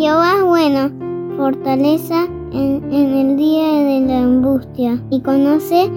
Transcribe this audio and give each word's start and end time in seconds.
Jehová 0.00 0.36
es 0.38 0.44
bueno, 0.44 1.36
fortaleza 1.36 2.24
en, 2.54 2.90
el 2.90 3.36
día 3.36 3.70
de 3.70 4.00
la 4.00 4.20
angustia, 4.20 4.98
y 5.10 5.20
conoce 5.20 5.90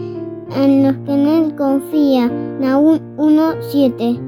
a 0.51 0.67
los 0.67 0.97
que 1.05 1.13
en 1.13 1.25
él 1.25 1.55
confían. 1.55 2.59
Nahum 2.59 2.99
1.7 3.15 4.19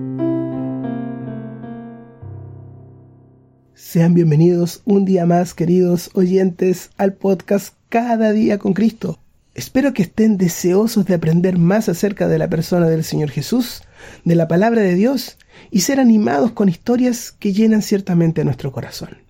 Sean 3.74 4.14
bienvenidos 4.14 4.82
un 4.86 5.04
día 5.04 5.26
más, 5.26 5.54
queridos 5.54 6.10
oyentes, 6.14 6.92
al 6.96 7.12
podcast 7.12 7.74
Cada 7.90 8.32
día 8.32 8.58
con 8.58 8.74
Cristo. 8.74 9.20
Espero 9.56 9.94
que 9.94 10.04
estén 10.04 10.38
deseosos 10.38 11.06
de 11.06 11.16
aprender 11.16 11.58
más 11.58 11.90
acerca 11.90 12.30
de 12.30 12.40
la 12.40 12.48
persona 12.48 12.88
del 12.88 13.04
Señor 13.04 13.30
Jesús, 13.30 13.84
de 14.24 14.36
la 14.36 14.48
palabra 14.48 14.84
de 14.84 14.96
Dios 14.96 15.38
y 15.70 15.82
ser 15.82 16.00
animados 16.00 16.52
con 16.52 16.70
historias 16.70 17.34
que 17.34 17.52
llenan 17.52 17.82
ciertamente 17.82 18.46
nuestro 18.46 18.72
corazón. 18.72 19.25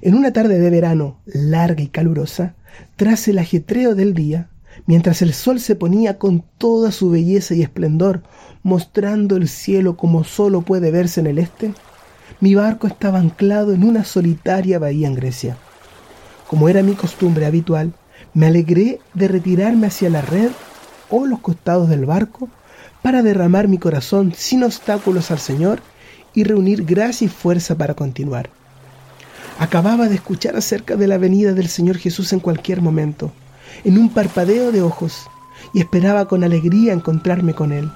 En 0.00 0.14
una 0.14 0.32
tarde 0.32 0.58
de 0.58 0.70
verano 0.70 1.18
larga 1.26 1.82
y 1.82 1.88
calurosa, 1.88 2.54
tras 2.96 3.26
el 3.28 3.38
ajetreo 3.38 3.94
del 3.94 4.14
día, 4.14 4.48
mientras 4.86 5.22
el 5.22 5.32
sol 5.34 5.58
se 5.60 5.74
ponía 5.74 6.18
con 6.18 6.44
toda 6.58 6.92
su 6.92 7.10
belleza 7.10 7.54
y 7.54 7.62
esplendor, 7.62 8.22
mostrando 8.62 9.36
el 9.36 9.48
cielo 9.48 9.96
como 9.96 10.24
solo 10.24 10.62
puede 10.62 10.90
verse 10.90 11.20
en 11.20 11.26
el 11.26 11.38
este, 11.38 11.72
mi 12.40 12.54
barco 12.54 12.86
estaba 12.86 13.18
anclado 13.18 13.72
en 13.72 13.82
una 13.82 14.04
solitaria 14.04 14.78
bahía 14.78 15.08
en 15.08 15.14
Grecia. 15.14 15.56
Como 16.46 16.68
era 16.68 16.82
mi 16.82 16.94
costumbre 16.94 17.46
habitual, 17.46 17.92
me 18.34 18.46
alegré 18.46 19.00
de 19.14 19.28
retirarme 19.28 19.88
hacia 19.88 20.10
la 20.10 20.22
red 20.22 20.50
o 21.10 21.26
los 21.26 21.40
costados 21.40 21.88
del 21.88 22.06
barco 22.06 22.48
para 23.02 23.22
derramar 23.22 23.68
mi 23.68 23.78
corazón 23.78 24.32
sin 24.36 24.62
obstáculos 24.62 25.30
al 25.30 25.38
Señor 25.38 25.80
y 26.34 26.44
reunir 26.44 26.84
gracia 26.84 27.24
y 27.24 27.28
fuerza 27.28 27.76
para 27.76 27.94
continuar. 27.94 28.50
Acababa 29.58 30.08
de 30.08 30.14
escuchar 30.14 30.56
acerca 30.56 30.94
de 30.94 31.08
la 31.08 31.18
venida 31.18 31.52
del 31.52 31.68
Señor 31.68 31.96
Jesús 31.96 32.32
en 32.32 32.38
cualquier 32.38 32.80
momento, 32.80 33.32
en 33.82 33.98
un 33.98 34.08
parpadeo 34.08 34.70
de 34.70 34.82
ojos, 34.82 35.28
y 35.74 35.80
esperaba 35.80 36.28
con 36.28 36.44
alegría 36.44 36.92
encontrarme 36.92 37.54
con 37.54 37.72
Él, 37.72 37.90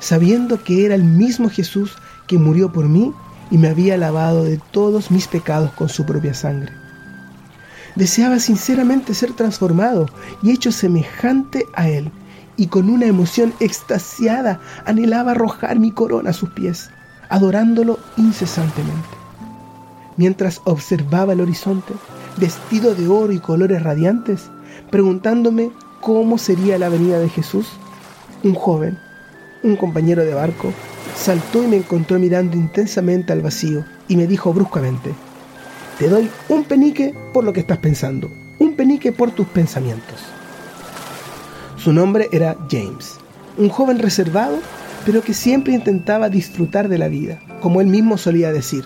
sabiendo 0.00 0.64
que 0.64 0.84
era 0.84 0.96
el 0.96 1.04
mismo 1.04 1.48
Jesús 1.48 1.92
que 2.26 2.36
murió 2.36 2.72
por 2.72 2.88
mí 2.88 3.12
y 3.52 3.58
me 3.58 3.68
había 3.68 3.96
lavado 3.96 4.42
de 4.42 4.60
todos 4.72 5.12
mis 5.12 5.28
pecados 5.28 5.70
con 5.72 5.88
su 5.88 6.04
propia 6.04 6.34
sangre. 6.34 6.72
Deseaba 7.94 8.40
sinceramente 8.40 9.14
ser 9.14 9.34
transformado 9.34 10.06
y 10.42 10.50
hecho 10.50 10.72
semejante 10.72 11.64
a 11.74 11.88
Él, 11.88 12.10
y 12.56 12.66
con 12.66 12.90
una 12.90 13.06
emoción 13.06 13.54
extasiada 13.60 14.60
anhelaba 14.84 15.30
arrojar 15.30 15.78
mi 15.78 15.92
corona 15.92 16.30
a 16.30 16.32
sus 16.32 16.50
pies, 16.50 16.90
adorándolo 17.28 18.00
incesantemente. 18.16 19.23
Mientras 20.16 20.60
observaba 20.64 21.32
el 21.32 21.40
horizonte, 21.40 21.92
vestido 22.36 22.94
de 22.94 23.08
oro 23.08 23.32
y 23.32 23.38
colores 23.38 23.82
radiantes, 23.82 24.50
preguntándome 24.90 25.70
cómo 26.00 26.38
sería 26.38 26.78
la 26.78 26.88
venida 26.88 27.18
de 27.18 27.28
Jesús, 27.28 27.66
un 28.42 28.54
joven, 28.54 28.98
un 29.62 29.76
compañero 29.76 30.24
de 30.24 30.34
barco, 30.34 30.72
saltó 31.16 31.64
y 31.64 31.66
me 31.66 31.76
encontró 31.78 32.18
mirando 32.18 32.56
intensamente 32.56 33.32
al 33.32 33.40
vacío 33.42 33.84
y 34.08 34.16
me 34.16 34.26
dijo 34.26 34.52
bruscamente, 34.52 35.12
te 35.98 36.08
doy 36.08 36.28
un 36.48 36.64
penique 36.64 37.14
por 37.32 37.44
lo 37.44 37.52
que 37.52 37.60
estás 37.60 37.78
pensando, 37.78 38.30
un 38.58 38.76
penique 38.76 39.12
por 39.12 39.30
tus 39.30 39.46
pensamientos. 39.46 40.18
Su 41.76 41.92
nombre 41.92 42.28
era 42.32 42.56
James, 42.70 43.16
un 43.56 43.68
joven 43.68 43.98
reservado, 43.98 44.58
pero 45.06 45.22
que 45.22 45.34
siempre 45.34 45.74
intentaba 45.74 46.28
disfrutar 46.28 46.88
de 46.88 46.98
la 46.98 47.08
vida, 47.08 47.40
como 47.60 47.80
él 47.80 47.88
mismo 47.88 48.18
solía 48.18 48.52
decir. 48.52 48.84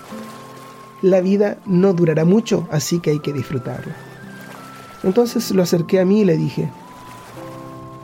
La 1.03 1.21
vida 1.21 1.59
no 1.65 1.93
durará 1.93 2.25
mucho, 2.25 2.69
así 2.71 2.99
que 3.01 3.11
hay 3.11 3.21
que 3.21 3.33
disfrutarla. 3.33 3.95
Entonces 5.05 5.51
lo 5.53 5.63
acerqué 5.63 6.01
a 6.01 6.05
mí 6.05 6.23
y 6.23 6.25
le 6.25 6.37
dije, 6.37 6.69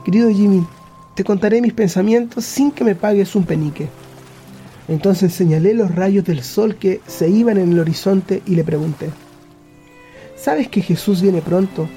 querido 0.05 0.31
Jimmy, 0.31 0.65
te 1.15 1.25
contaré 1.25 1.61
mis 1.61 1.73
pensamientos 1.73 2.45
sin 2.45 2.71
que 2.71 2.85
me 2.85 2.95
pagues 2.95 3.35
un 3.35 3.45
penique. 3.45 3.89
Entonces 4.87 5.33
señalé 5.33 5.75
los 5.75 5.95
rayos 5.95 6.25
del 6.25 6.43
sol 6.43 6.77
que 6.77 7.01
se 7.07 7.29
iban 7.29 7.57
en 7.59 7.73
el 7.73 7.81
horizonte 7.81 8.43
y 8.47 8.55
le 8.55 8.65
pregunté, 8.65 9.11
¿sabes 10.37 10.69
que 10.69 10.83
Jesús 10.83 11.23
viene 11.23 11.41
pronto, 11.41 11.89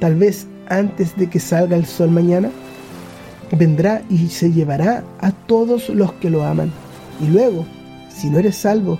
tal 0.00 0.16
vez 0.16 0.46
antes 0.68 1.16
de 1.16 1.30
que 1.30 1.38
salga 1.40 1.76
el 1.76 1.86
sol 1.86 2.10
mañana? 2.10 2.50
Vendrá 3.52 4.02
y 4.10 4.28
se 4.28 4.50
llevará 4.50 5.04
a 5.20 5.30
todos 5.30 5.88
los 5.90 6.12
que 6.14 6.30
lo 6.30 6.42
aman. 6.44 6.72
Y 7.20 7.28
luego, 7.28 7.66
si 8.08 8.28
no 8.28 8.38
eres 8.38 8.56
salvo, 8.56 8.98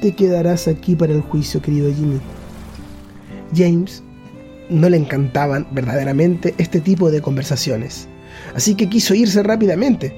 te 0.00 0.12
quedarás 0.12 0.66
aquí 0.66 0.94
para 0.94 1.12
el 1.12 1.20
juicio, 1.20 1.60
querido 1.60 1.92
Jimmy. 1.92 2.18
James 3.54 4.02
no 4.68 4.88
le 4.88 4.96
encantaban 4.96 5.66
verdaderamente 5.72 6.54
este 6.58 6.80
tipo 6.80 7.10
de 7.10 7.20
conversaciones, 7.20 8.08
así 8.54 8.74
que 8.74 8.88
quiso 8.88 9.14
irse 9.14 9.42
rápidamente. 9.42 10.14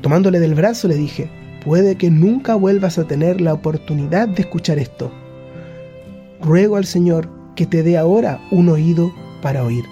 Tomándole 0.00 0.40
del 0.40 0.54
brazo 0.54 0.88
le 0.88 0.96
dije, 0.96 1.30
puede 1.64 1.96
que 1.96 2.10
nunca 2.10 2.54
vuelvas 2.54 2.98
a 2.98 3.06
tener 3.06 3.40
la 3.40 3.52
oportunidad 3.52 4.28
de 4.28 4.42
escuchar 4.42 4.78
esto. 4.78 5.12
Ruego 6.40 6.76
al 6.76 6.86
Señor 6.86 7.28
que 7.54 7.66
te 7.66 7.82
dé 7.82 7.98
ahora 7.98 8.40
un 8.50 8.70
oído 8.70 9.12
para 9.42 9.62
oír. 9.62 9.84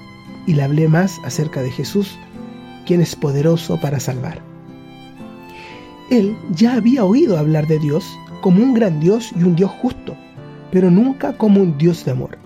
Y 0.47 0.54
le 0.54 0.62
hablé 0.62 0.88
más 0.88 1.19
acerca 1.25 1.60
de 1.60 1.70
Jesús, 1.70 2.19
quien 2.87 3.03
es 3.03 3.14
poderoso 3.14 3.78
para 3.78 4.00
salvar. 4.00 4.41
Él 6.10 6.34
ya 6.53 6.76
había 6.76 7.04
oído 7.04 7.37
hablar 7.37 7.66
de 7.66 7.78
Dios 7.78 8.06
como 8.41 8.62
un 8.62 8.75
gran 8.75 9.00
Dios 9.00 9.31
y 9.38 9.43
un 9.43 9.56
Dios 9.56 9.71
justo, 9.71 10.16
pero 10.71 10.91
nunca 10.91 11.32
como 11.37 11.60
un 11.60 11.78
Dios 11.78 12.04
de 12.04 12.12
amor. 12.12 12.38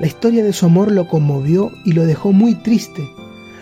La 0.00 0.06
historia 0.06 0.44
de 0.44 0.52
su 0.52 0.66
amor 0.66 0.92
lo 0.92 1.08
conmovió 1.08 1.70
y 1.84 1.92
lo 1.92 2.06
dejó 2.06 2.32
muy 2.32 2.54
triste, 2.54 3.02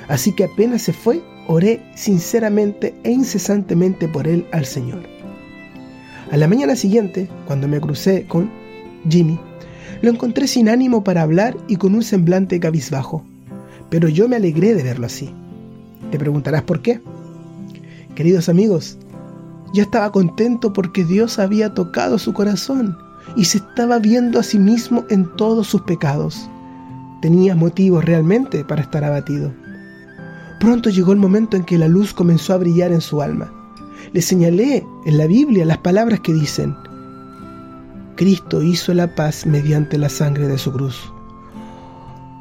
así 0.09 0.33
que 0.33 0.45
apenas 0.45 0.83
se 0.83 0.93
fue, 0.93 1.23
oré 1.49 1.81
sinceramente 1.95 2.95
e 3.05 3.11
incesantemente 3.11 4.09
por 4.09 4.29
él 4.29 4.47
al 4.53 4.67
Señor. 4.67 5.03
A 6.31 6.37
la 6.37 6.49
mañana 6.49 6.77
siguiente, 6.77 7.29
cuando 7.47 7.69
me 7.69 7.81
crucé 7.81 8.27
con 8.27 8.51
Jimmy, 9.09 9.39
lo 10.03 10.11
encontré 10.11 10.47
sin 10.47 10.69
ánimo 10.69 11.05
para 11.05 11.23
hablar 11.23 11.57
y 11.69 11.77
con 11.77 11.95
un 11.95 12.03
semblante 12.03 12.61
cabizbajo, 12.61 13.25
pero 13.89 14.09
yo 14.09 14.29
me 14.29 14.37
alegré 14.37 14.75
de 14.75 14.83
verlo 14.83 15.07
así. 15.07 15.31
Te 16.11 16.19
preguntarás 16.19 16.63
por 16.63 16.83
qué. 16.83 17.01
Queridos 18.15 18.49
amigos, 18.49 18.99
yo 19.73 19.83
estaba 19.83 20.13
contento 20.13 20.73
porque 20.73 21.05
Dios 21.05 21.39
había 21.39 21.75
tocado 21.75 22.19
su 22.19 22.33
corazón 22.33 22.97
y 23.37 23.45
se 23.45 23.59
estaba 23.59 23.99
viendo 23.99 24.39
a 24.39 24.43
sí 24.43 24.59
mismo 24.59 25.05
en 25.11 25.27
todos 25.37 25.67
sus 25.67 25.83
pecados. 25.83 26.49
Tenía 27.23 27.55
motivos 27.55 28.05
realmente 28.05 28.65
para 28.65 28.83
estar 28.83 29.05
abatido. 29.05 29.53
Pronto 30.61 30.91
llegó 30.91 31.13
el 31.13 31.19
momento 31.19 31.57
en 31.57 31.65
que 31.65 31.79
la 31.79 31.89
luz 31.89 32.13
comenzó 32.13 32.55
a 32.55 32.59
brillar 32.59 32.93
en 32.93 33.01
su 33.01 33.21
alma. 33.21 33.53
Le 34.13 34.23
señalé 34.23 34.87
en 35.05 35.19
la 35.19 35.27
Biblia 35.27 35.65
las 35.65 35.79
palabras 35.79 36.21
que 36.21 36.33
dicen, 36.33 36.77
Cristo 38.17 38.63
hizo 38.63 38.95
la 38.95 39.15
paz 39.15 39.45
mediante 39.45 39.99
la 39.99 40.09
sangre 40.09 40.47
de 40.47 40.57
su 40.57 40.73
cruz. 40.73 41.13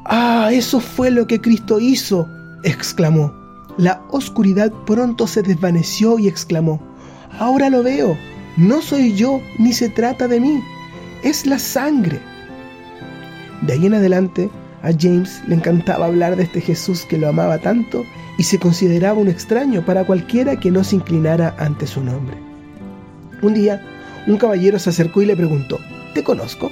Ah, 0.06 0.50
eso 0.52 0.80
fue 0.80 1.10
lo 1.10 1.26
que 1.26 1.40
Cristo 1.40 1.80
hizo, 1.80 2.28
exclamó. 2.62 3.32
La 3.76 4.02
oscuridad 4.10 4.72
pronto 4.86 5.26
se 5.26 5.42
desvaneció 5.42 6.18
y 6.18 6.28
exclamó, 6.28 6.80
ahora 7.38 7.70
lo 7.70 7.82
veo, 7.82 8.16
no 8.56 8.80
soy 8.80 9.14
yo 9.14 9.40
ni 9.58 9.72
se 9.72 9.88
trata 9.88 10.28
de 10.28 10.40
mí, 10.40 10.62
es 11.22 11.46
la 11.46 11.58
sangre. 11.58 12.20
De 13.62 13.72
ahí 13.72 13.86
en 13.86 13.94
adelante, 13.94 14.50
a 14.82 14.90
James 14.98 15.42
le 15.48 15.56
encantaba 15.56 16.06
hablar 16.06 16.36
de 16.36 16.44
este 16.44 16.60
Jesús 16.60 17.04
que 17.04 17.18
lo 17.18 17.28
amaba 17.28 17.58
tanto 17.58 18.04
y 18.38 18.44
se 18.44 18.58
consideraba 18.58 19.18
un 19.18 19.28
extraño 19.28 19.84
para 19.84 20.04
cualquiera 20.04 20.56
que 20.60 20.70
no 20.70 20.84
se 20.84 20.96
inclinara 20.96 21.54
ante 21.58 21.86
su 21.86 22.02
nombre. 22.02 22.36
Un 23.42 23.54
día, 23.54 23.82
un 24.26 24.36
caballero 24.36 24.78
se 24.78 24.90
acercó 24.90 25.22
y 25.22 25.26
le 25.26 25.36
preguntó, 25.36 25.78
¿te 26.14 26.22
conozco? 26.22 26.70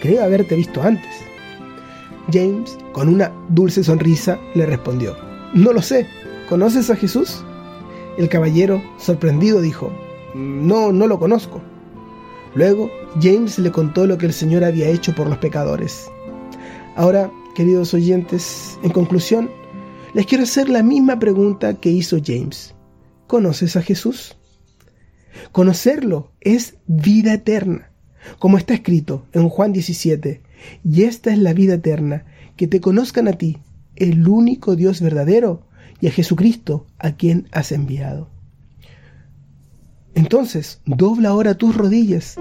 Creo 0.00 0.22
haberte 0.22 0.56
visto 0.56 0.82
antes. 0.82 1.14
James, 2.32 2.76
con 2.92 3.08
una 3.08 3.32
dulce 3.48 3.82
sonrisa, 3.82 4.38
le 4.54 4.66
respondió, 4.66 5.16
No 5.54 5.72
lo 5.72 5.80
sé, 5.80 6.06
¿conoces 6.48 6.90
a 6.90 6.96
Jesús? 6.96 7.44
El 8.16 8.28
caballero, 8.28 8.82
sorprendido, 8.98 9.60
dijo, 9.60 9.92
No, 10.34 10.92
no 10.92 11.06
lo 11.06 11.18
conozco. 11.18 11.60
Luego, 12.54 12.90
James 13.20 13.58
le 13.58 13.70
contó 13.70 14.06
lo 14.06 14.16
que 14.16 14.26
el 14.26 14.32
Señor 14.32 14.64
había 14.64 14.88
hecho 14.88 15.14
por 15.14 15.26
los 15.26 15.38
pecadores. 15.38 16.10
Ahora, 16.96 17.30
queridos 17.54 17.92
oyentes, 17.92 18.78
en 18.82 18.90
conclusión, 18.90 19.50
les 20.14 20.24
quiero 20.24 20.44
hacer 20.44 20.70
la 20.70 20.82
misma 20.82 21.18
pregunta 21.18 21.74
que 21.74 21.90
hizo 21.90 22.16
James. 22.24 22.74
¿Conoces 23.26 23.76
a 23.76 23.82
Jesús? 23.82 24.36
Conocerlo 25.52 26.32
es 26.40 26.76
vida 26.86 27.34
eterna, 27.34 27.90
como 28.38 28.56
está 28.56 28.72
escrito 28.72 29.26
en 29.32 29.50
Juan 29.50 29.74
17, 29.74 30.40
y 30.84 31.02
esta 31.02 31.32
es 31.32 31.38
la 31.38 31.52
vida 31.52 31.74
eterna, 31.74 32.24
que 32.56 32.66
te 32.66 32.80
conozcan 32.80 33.28
a 33.28 33.32
ti, 33.32 33.58
el 33.96 34.26
único 34.26 34.76
Dios 34.76 35.02
verdadero, 35.02 35.66
y 36.00 36.08
a 36.08 36.10
Jesucristo, 36.10 36.86
a 36.98 37.12
quien 37.12 37.48
has 37.52 37.72
enviado. 37.72 38.28
Entonces, 40.14 40.80
dobla 40.86 41.30
ahora 41.30 41.54
tus 41.54 41.76
rodillas, 41.76 42.36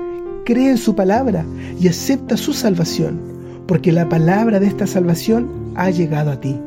cree 0.46 0.70
en 0.70 0.78
su 0.78 0.96
palabra 0.96 1.46
y 1.80 1.88
acepta 1.88 2.38
su 2.38 2.54
salvación, 2.54 3.20
porque 3.68 3.92
la 3.92 4.08
palabra 4.08 4.60
de 4.60 4.68
esta 4.68 4.88
salvación 4.88 5.74
ha 5.76 5.90
llegado 5.90 6.32
a 6.32 6.40
ti. 6.40 6.58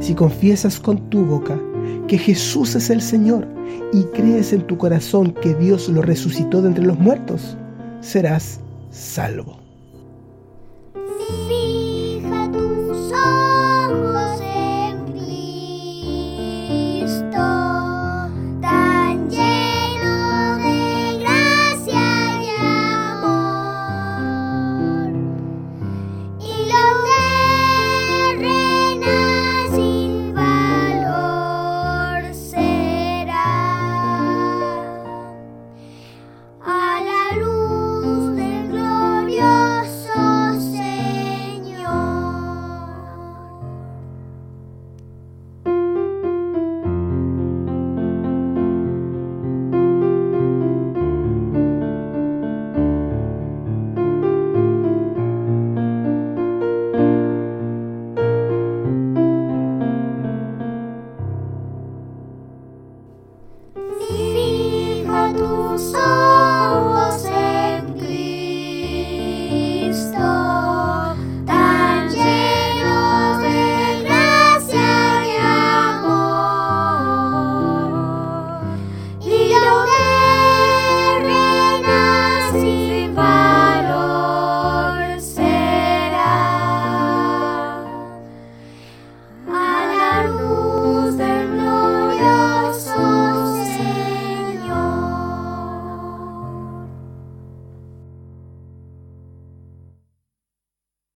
Si 0.00 0.14
confiesas 0.14 0.80
con 0.80 1.10
tu 1.10 1.24
boca 1.24 1.60
que 2.08 2.18
Jesús 2.18 2.74
es 2.74 2.90
el 2.90 3.00
Señor 3.00 3.46
y 3.92 4.04
crees 4.14 4.52
en 4.52 4.66
tu 4.66 4.78
corazón 4.78 5.34
que 5.42 5.54
Dios 5.54 5.88
lo 5.88 6.02
resucitó 6.02 6.62
de 6.62 6.68
entre 6.68 6.84
los 6.84 6.98
muertos, 6.98 7.56
serás 8.00 8.60
salvo. 8.90 9.63